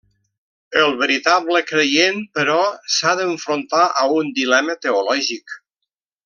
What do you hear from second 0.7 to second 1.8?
El veritable